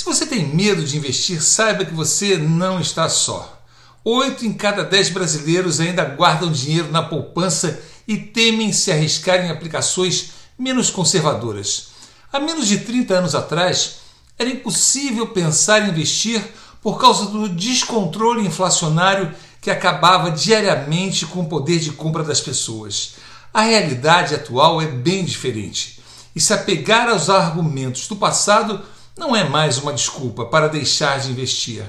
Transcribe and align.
Se 0.00 0.06
você 0.06 0.24
tem 0.24 0.46
medo 0.46 0.82
de 0.82 0.96
investir, 0.96 1.42
saiba 1.42 1.84
que 1.84 1.92
você 1.92 2.38
não 2.38 2.80
está 2.80 3.06
só. 3.06 3.60
Oito 4.02 4.46
em 4.46 4.52
cada 4.54 4.82
dez 4.82 5.10
brasileiros 5.10 5.78
ainda 5.78 6.02
guardam 6.02 6.50
dinheiro 6.50 6.90
na 6.90 7.02
poupança 7.02 7.78
e 8.08 8.16
temem 8.16 8.72
se 8.72 8.90
arriscar 8.90 9.44
em 9.44 9.50
aplicações 9.50 10.30
menos 10.58 10.88
conservadoras. 10.88 11.88
Há 12.32 12.40
menos 12.40 12.66
de 12.66 12.78
30 12.78 13.12
anos 13.12 13.34
atrás, 13.34 13.96
era 14.38 14.48
impossível 14.48 15.26
pensar 15.26 15.82
em 15.82 15.90
investir 15.90 16.42
por 16.80 16.98
causa 16.98 17.26
do 17.26 17.46
descontrole 17.46 18.46
inflacionário 18.46 19.34
que 19.60 19.70
acabava 19.70 20.30
diariamente 20.30 21.26
com 21.26 21.40
o 21.40 21.46
poder 21.46 21.78
de 21.78 21.92
compra 21.92 22.24
das 22.24 22.40
pessoas. 22.40 23.16
A 23.52 23.60
realidade 23.60 24.34
atual 24.34 24.80
é 24.80 24.86
bem 24.86 25.26
diferente. 25.26 26.00
E 26.34 26.40
se 26.40 26.54
apegar 26.54 27.06
aos 27.06 27.28
argumentos 27.28 28.08
do 28.08 28.16
passado 28.16 28.82
não 29.20 29.36
é 29.36 29.46
mais 29.46 29.76
uma 29.76 29.92
desculpa 29.92 30.46
para 30.46 30.66
deixar 30.66 31.20
de 31.20 31.30
investir. 31.30 31.84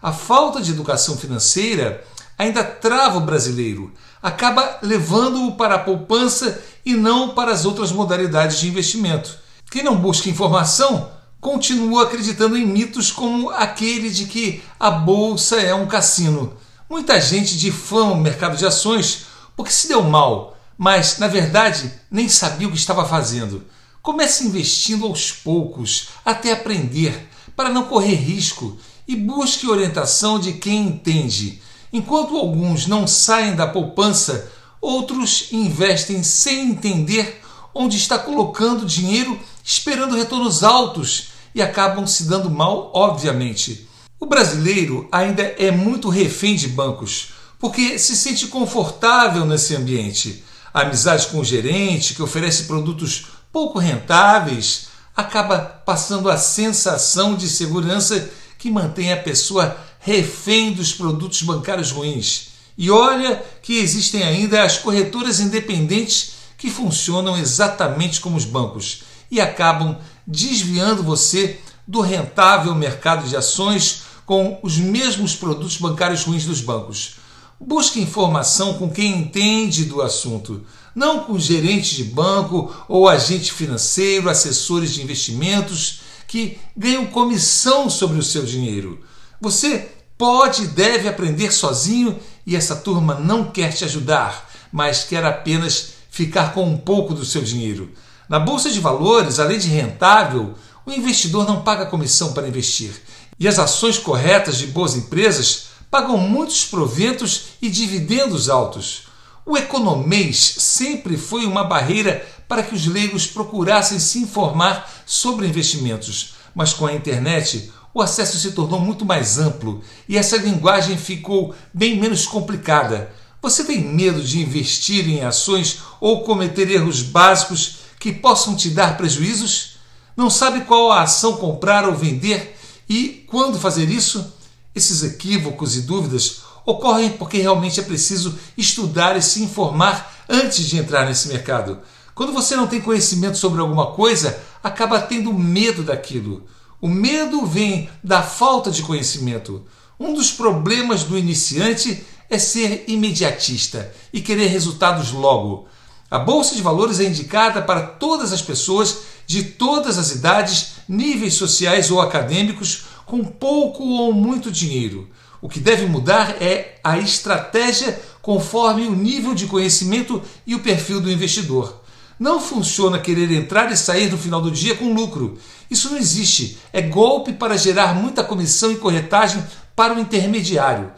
A 0.00 0.12
falta 0.12 0.62
de 0.62 0.70
educação 0.70 1.16
financeira 1.16 2.04
ainda 2.38 2.62
trava 2.62 3.18
o 3.18 3.22
brasileiro, 3.22 3.92
acaba 4.22 4.78
levando-o 4.80 5.56
para 5.56 5.74
a 5.74 5.78
poupança 5.80 6.62
e 6.86 6.94
não 6.94 7.30
para 7.30 7.50
as 7.50 7.64
outras 7.64 7.90
modalidades 7.90 8.60
de 8.60 8.68
investimento. 8.68 9.38
Quem 9.68 9.82
não 9.82 9.96
busca 9.96 10.30
informação 10.30 11.10
continua 11.40 12.04
acreditando 12.04 12.56
em 12.56 12.64
mitos 12.64 13.10
como 13.10 13.50
aquele 13.50 14.08
de 14.08 14.26
que 14.26 14.62
a 14.78 14.88
bolsa 14.88 15.56
é 15.56 15.74
um 15.74 15.88
cassino. 15.88 16.56
Muita 16.88 17.20
gente 17.20 17.58
difama 17.58 18.12
o 18.12 18.20
mercado 18.20 18.56
de 18.56 18.64
ações 18.64 19.26
porque 19.56 19.72
se 19.72 19.88
deu 19.88 20.04
mal, 20.04 20.56
mas 20.78 21.18
na 21.18 21.26
verdade 21.26 21.92
nem 22.08 22.28
sabia 22.28 22.68
o 22.68 22.70
que 22.70 22.78
estava 22.78 23.04
fazendo. 23.04 23.64
Comece 24.08 24.46
investindo 24.46 25.04
aos 25.04 25.32
poucos, 25.32 26.08
até 26.24 26.52
aprender, 26.52 27.28
para 27.54 27.68
não 27.68 27.84
correr 27.84 28.14
risco 28.14 28.78
e 29.06 29.14
busque 29.14 29.68
orientação 29.68 30.40
de 30.40 30.54
quem 30.54 30.86
entende. 30.86 31.60
Enquanto 31.92 32.34
alguns 32.34 32.86
não 32.86 33.06
saem 33.06 33.54
da 33.54 33.66
poupança, 33.66 34.50
outros 34.80 35.48
investem 35.52 36.22
sem 36.22 36.70
entender 36.70 37.42
onde 37.74 37.98
está 37.98 38.18
colocando 38.18 38.86
dinheiro 38.86 39.38
esperando 39.62 40.16
retornos 40.16 40.64
altos 40.64 41.28
e 41.54 41.60
acabam 41.60 42.06
se 42.06 42.24
dando 42.24 42.48
mal, 42.48 42.90
obviamente. 42.94 43.86
O 44.18 44.24
brasileiro 44.24 45.06
ainda 45.12 45.42
é 45.42 45.70
muito 45.70 46.08
refém 46.08 46.56
de 46.56 46.68
bancos, 46.68 47.34
porque 47.58 47.98
se 47.98 48.16
sente 48.16 48.46
confortável 48.46 49.44
nesse 49.44 49.76
ambiente. 49.76 50.42
A 50.72 50.80
amizade 50.82 51.26
com 51.26 51.40
o 51.40 51.44
gerente, 51.44 52.14
que 52.14 52.22
oferece 52.22 52.64
produtos 52.64 53.37
pouco 53.52 53.78
rentáveis, 53.78 54.88
acaba 55.16 55.58
passando 55.58 56.30
a 56.30 56.36
sensação 56.36 57.34
de 57.34 57.48
segurança 57.48 58.30
que 58.58 58.70
mantém 58.70 59.12
a 59.12 59.16
pessoa 59.16 59.76
refém 60.00 60.72
dos 60.72 60.92
produtos 60.92 61.42
bancários 61.42 61.90
ruins. 61.90 62.48
E 62.76 62.90
olha 62.90 63.42
que 63.62 63.78
existem 63.78 64.22
ainda 64.22 64.62
as 64.62 64.78
corretoras 64.78 65.40
independentes 65.40 66.34
que 66.56 66.70
funcionam 66.70 67.36
exatamente 67.36 68.20
como 68.20 68.36
os 68.36 68.44
bancos 68.44 69.02
e 69.30 69.40
acabam 69.40 69.98
desviando 70.26 71.02
você 71.02 71.60
do 71.86 72.00
rentável 72.00 72.74
mercado 72.74 73.28
de 73.28 73.36
ações 73.36 74.02
com 74.24 74.58
os 74.62 74.76
mesmos 74.76 75.34
produtos 75.34 75.76
bancários 75.78 76.22
ruins 76.22 76.44
dos 76.44 76.60
bancos. 76.60 77.16
Busque 77.60 78.00
informação 78.00 78.74
com 78.74 78.88
quem 78.88 79.18
entende 79.18 79.84
do 79.84 80.00
assunto, 80.00 80.64
não 80.94 81.24
com 81.24 81.38
gerentes 81.38 81.96
de 81.96 82.04
banco 82.04 82.72
ou 82.88 83.08
agente 83.08 83.52
financeiro, 83.52 84.30
assessores 84.30 84.92
de 84.92 85.02
investimentos 85.02 86.00
que 86.28 86.58
ganham 86.76 87.06
comissão 87.06 87.90
sobre 87.90 88.18
o 88.18 88.22
seu 88.22 88.44
dinheiro. 88.44 89.00
Você 89.40 89.88
pode 90.16 90.64
e 90.64 90.66
deve 90.68 91.08
aprender 91.08 91.52
sozinho 91.52 92.18
e 92.46 92.54
essa 92.54 92.76
turma 92.76 93.14
não 93.14 93.50
quer 93.50 93.72
te 93.72 93.84
ajudar, 93.84 94.48
mas 94.70 95.04
quer 95.04 95.24
apenas 95.24 95.94
ficar 96.10 96.52
com 96.52 96.64
um 96.64 96.76
pouco 96.76 97.12
do 97.12 97.24
seu 97.24 97.42
dinheiro. 97.42 97.90
Na 98.28 98.38
bolsa 98.38 98.70
de 98.70 98.78
valores, 98.78 99.40
além 99.40 99.58
de 99.58 99.68
rentável, 99.68 100.54
o 100.86 100.92
investidor 100.92 101.46
não 101.46 101.62
paga 101.62 101.86
comissão 101.86 102.32
para 102.32 102.46
investir. 102.46 102.92
E 103.38 103.48
as 103.48 103.58
ações 103.58 103.98
corretas 103.98 104.58
de 104.58 104.66
boas 104.66 104.94
empresas 104.94 105.68
pagam 105.90 106.18
muitos 106.18 106.64
proventos 106.64 107.48
e 107.60 107.68
dividendos 107.68 108.48
altos. 108.48 109.08
O 109.44 109.56
economês 109.56 110.56
sempre 110.58 111.16
foi 111.16 111.46
uma 111.46 111.64
barreira 111.64 112.26
para 112.46 112.62
que 112.62 112.74
os 112.74 112.86
leigos 112.86 113.26
procurassem 113.26 113.98
se 113.98 114.18
informar 114.18 114.90
sobre 115.06 115.46
investimentos, 115.46 116.34
mas 116.54 116.72
com 116.72 116.86
a 116.86 116.92
internet 116.92 117.72
o 117.94 118.02
acesso 118.02 118.38
se 118.38 118.52
tornou 118.52 118.78
muito 118.78 119.04
mais 119.04 119.38
amplo 119.38 119.82
e 120.08 120.16
essa 120.16 120.36
linguagem 120.36 120.96
ficou 120.96 121.54
bem 121.72 121.98
menos 121.98 122.26
complicada. 122.26 123.10
Você 123.40 123.64
tem 123.64 123.80
medo 123.80 124.20
de 124.20 124.40
investir 124.40 125.08
em 125.08 125.22
ações 125.22 125.78
ou 126.00 126.24
cometer 126.24 126.70
erros 126.70 127.02
básicos 127.02 127.78
que 127.98 128.12
possam 128.12 128.54
te 128.54 128.70
dar 128.70 128.96
prejuízos? 128.96 129.78
Não 130.16 130.28
sabe 130.28 130.62
qual 130.62 130.92
a 130.92 131.02
ação 131.02 131.36
comprar 131.36 131.88
ou 131.88 131.94
vender 131.94 132.58
e 132.88 133.24
quando 133.28 133.58
fazer 133.58 133.88
isso? 133.88 134.34
Esses 134.78 135.02
equívocos 135.02 135.76
e 135.76 135.80
dúvidas 135.80 136.42
ocorrem 136.64 137.10
porque 137.10 137.38
realmente 137.38 137.80
é 137.80 137.82
preciso 137.82 138.38
estudar 138.56 139.16
e 139.16 139.22
se 139.22 139.42
informar 139.42 140.24
antes 140.28 140.66
de 140.66 140.78
entrar 140.78 141.04
nesse 141.04 141.26
mercado. 141.26 141.80
Quando 142.14 142.32
você 142.32 142.54
não 142.54 142.68
tem 142.68 142.80
conhecimento 142.80 143.36
sobre 143.38 143.60
alguma 143.60 143.86
coisa, 143.86 144.38
acaba 144.62 145.00
tendo 145.00 145.34
medo 145.34 145.82
daquilo. 145.82 146.46
O 146.80 146.86
medo 146.86 147.44
vem 147.44 147.90
da 148.04 148.22
falta 148.22 148.70
de 148.70 148.84
conhecimento. 148.84 149.64
Um 149.98 150.14
dos 150.14 150.30
problemas 150.30 151.02
do 151.02 151.18
iniciante 151.18 152.04
é 152.30 152.38
ser 152.38 152.84
imediatista 152.86 153.92
e 154.12 154.20
querer 154.20 154.46
resultados 154.46 155.10
logo. 155.10 155.66
A 156.08 156.20
bolsa 156.20 156.54
de 156.54 156.62
valores 156.62 157.00
é 157.00 157.04
indicada 157.04 157.62
para 157.62 157.82
todas 157.82 158.32
as 158.32 158.42
pessoas 158.42 158.98
de 159.26 159.42
todas 159.42 159.98
as 159.98 160.12
idades, 160.12 160.74
níveis 160.88 161.34
sociais 161.34 161.90
ou 161.90 162.00
acadêmicos, 162.00 162.84
com 163.08 163.24
pouco 163.24 163.82
ou 163.82 164.12
muito 164.12 164.50
dinheiro. 164.50 165.08
O 165.40 165.48
que 165.48 165.58
deve 165.58 165.86
mudar 165.86 166.42
é 166.42 166.78
a 166.84 166.98
estratégia 166.98 168.00
conforme 168.20 168.86
o 168.86 168.94
nível 168.94 169.34
de 169.34 169.46
conhecimento 169.46 170.22
e 170.46 170.54
o 170.54 170.60
perfil 170.60 171.00
do 171.00 171.10
investidor. 171.10 171.82
Não 172.18 172.40
funciona 172.40 172.98
querer 172.98 173.30
entrar 173.32 173.72
e 173.72 173.76
sair 173.76 174.10
no 174.10 174.18
final 174.18 174.42
do 174.42 174.50
dia 174.50 174.74
com 174.74 174.92
lucro. 174.92 175.38
Isso 175.70 175.90
não 175.90 175.96
existe. 175.96 176.58
É 176.72 176.82
golpe 176.82 177.32
para 177.32 177.56
gerar 177.56 177.94
muita 177.94 178.24
comissão 178.24 178.70
e 178.72 178.76
corretagem 178.76 179.42
para 179.74 179.94
o 179.94 180.00
intermediário. 180.00 180.92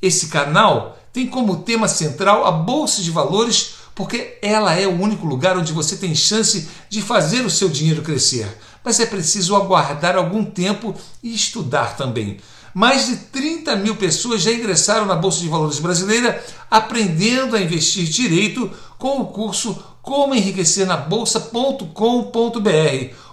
Esse 0.00 0.28
canal 0.28 0.98
tem 1.12 1.26
como 1.26 1.62
tema 1.62 1.88
central 1.88 2.44
a 2.44 2.52
bolsa 2.52 3.02
de 3.02 3.10
valores 3.10 3.76
porque 3.96 4.36
ela 4.42 4.74
é 4.74 4.86
o 4.86 5.00
único 5.00 5.26
lugar 5.26 5.56
onde 5.56 5.72
você 5.72 5.96
tem 5.96 6.14
chance 6.14 6.68
de 6.90 7.00
fazer 7.00 7.46
o 7.46 7.50
seu 7.50 7.70
dinheiro 7.70 8.02
crescer. 8.02 8.46
Mas 8.86 9.00
é 9.00 9.06
preciso 9.06 9.56
aguardar 9.56 10.14
algum 10.14 10.44
tempo 10.44 10.94
e 11.20 11.34
estudar 11.34 11.96
também. 11.96 12.36
Mais 12.72 13.06
de 13.06 13.16
30 13.16 13.74
mil 13.74 13.96
pessoas 13.96 14.42
já 14.42 14.52
ingressaram 14.52 15.06
na 15.06 15.16
Bolsa 15.16 15.40
de 15.40 15.48
Valores 15.48 15.80
brasileira 15.80 16.40
aprendendo 16.70 17.56
a 17.56 17.60
investir 17.60 18.04
direito 18.04 18.70
com 18.96 19.20
o 19.20 19.26
curso 19.26 19.76
Como 20.00 20.36
Enriquecer 20.36 20.86
na 20.86 20.96
Bolsa.com.br, 20.96 21.90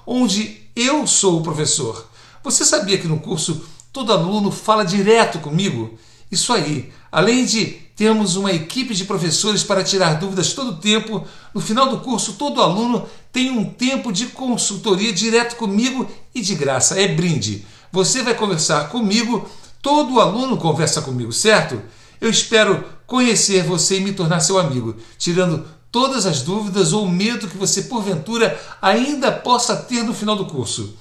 onde 0.07 0.59
eu 0.75 1.05
sou 1.05 1.39
o 1.39 1.43
professor. 1.43 2.09
Você 2.43 2.65
sabia 2.65 2.97
que 2.97 3.07
no 3.07 3.19
curso 3.19 3.63
todo 3.91 4.11
aluno 4.11 4.49
fala 4.49 4.83
direto 4.83 5.37
comigo? 5.37 5.99
Isso 6.31 6.51
aí, 6.51 6.91
além 7.11 7.45
de 7.45 7.82
temos 7.95 8.35
uma 8.35 8.51
equipe 8.51 8.93
de 8.93 9.05
professores 9.05 9.63
para 9.63 9.83
tirar 9.83 10.19
dúvidas 10.19 10.53
todo 10.53 10.71
o 10.71 10.77
tempo. 10.77 11.25
No 11.53 11.61
final 11.61 11.89
do 11.89 11.99
curso, 11.99 12.33
todo 12.33 12.61
aluno 12.61 13.05
tem 13.31 13.51
um 13.51 13.65
tempo 13.65 14.11
de 14.11 14.27
consultoria 14.27 15.13
direto 15.13 15.55
comigo 15.55 16.07
e 16.33 16.41
de 16.41 16.55
graça. 16.55 16.99
É 16.99 17.07
brinde. 17.07 17.65
Você 17.91 18.23
vai 18.23 18.33
conversar 18.33 18.89
comigo, 18.89 19.47
todo 19.81 20.19
aluno 20.19 20.57
conversa 20.57 21.01
comigo, 21.01 21.31
certo? 21.31 21.79
Eu 22.19 22.29
espero 22.29 22.83
conhecer 23.05 23.63
você 23.63 23.97
e 23.97 24.01
me 24.01 24.13
tornar 24.13 24.39
seu 24.39 24.57
amigo, 24.57 24.95
tirando 25.17 25.63
todas 25.91 26.25
as 26.25 26.41
dúvidas 26.41 26.91
ou 26.91 27.07
medo 27.07 27.47
que 27.47 27.57
você 27.57 27.83
porventura 27.83 28.59
ainda 28.81 29.31
possa 29.31 29.75
ter 29.75 30.03
no 30.03 30.13
final 30.13 30.35
do 30.35 30.45
curso. 30.45 30.95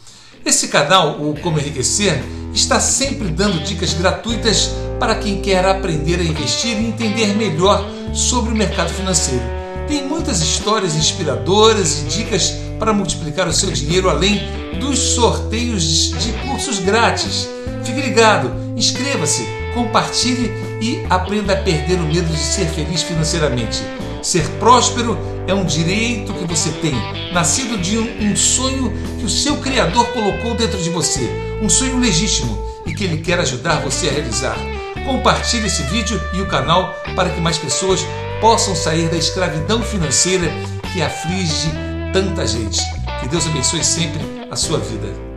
Esse 0.44 0.68
canal, 0.68 1.22
o 1.22 1.40
Como 1.40 1.58
Enriquecer, 1.58 2.22
está 2.52 2.78
sempre 2.80 3.28
dando 3.28 3.62
dicas 3.64 3.94
gratuitas 3.94 4.70
para 5.02 5.16
quem 5.16 5.40
quer 5.40 5.66
aprender 5.66 6.20
a 6.20 6.22
investir 6.22 6.80
e 6.80 6.86
entender 6.86 7.34
melhor 7.34 7.84
sobre 8.14 8.52
o 8.52 8.56
mercado 8.56 8.88
financeiro. 8.88 9.42
Tem 9.88 10.06
muitas 10.06 10.40
histórias 10.40 10.94
inspiradoras 10.94 12.02
e 12.02 12.04
dicas 12.04 12.54
para 12.78 12.92
multiplicar 12.92 13.48
o 13.48 13.52
seu 13.52 13.72
dinheiro 13.72 14.08
além 14.08 14.40
dos 14.78 14.96
sorteios 15.00 16.12
de 16.20 16.32
cursos 16.46 16.78
grátis. 16.78 17.48
Fique 17.82 18.00
ligado, 18.00 18.54
inscreva-se, 18.76 19.44
compartilhe 19.74 20.52
e 20.80 21.04
aprenda 21.10 21.54
a 21.54 21.56
perder 21.56 21.98
o 21.98 22.04
medo 22.04 22.32
de 22.32 22.38
ser 22.38 22.66
feliz 22.66 23.02
financeiramente. 23.02 23.82
Ser 24.22 24.48
próspero 24.60 25.18
é 25.48 25.52
um 25.52 25.64
direito 25.64 26.32
que 26.32 26.44
você 26.44 26.70
tem, 26.80 26.94
nascido 27.32 27.76
de 27.76 27.98
um 27.98 28.36
sonho 28.36 28.92
que 29.18 29.24
o 29.24 29.28
seu 29.28 29.56
Criador 29.56 30.06
colocou 30.12 30.54
dentro 30.54 30.80
de 30.80 30.90
você. 30.90 31.28
Um 31.60 31.68
sonho 31.68 31.98
legítimo 31.98 32.56
e 32.86 32.94
que 32.94 33.02
Ele 33.02 33.16
quer 33.16 33.40
ajudar 33.40 33.80
você 33.80 34.08
a 34.08 34.12
realizar. 34.12 34.81
Compartilhe 35.04 35.66
esse 35.66 35.82
vídeo 35.84 36.20
e 36.32 36.40
o 36.40 36.46
canal 36.46 36.94
para 37.14 37.30
que 37.30 37.40
mais 37.40 37.58
pessoas 37.58 38.00
possam 38.40 38.74
sair 38.74 39.08
da 39.08 39.16
escravidão 39.16 39.82
financeira 39.82 40.46
que 40.92 41.02
aflige 41.02 41.70
tanta 42.12 42.46
gente. 42.46 42.80
Que 43.20 43.28
Deus 43.28 43.46
abençoe 43.46 43.84
sempre 43.84 44.20
a 44.50 44.56
sua 44.56 44.78
vida. 44.78 45.31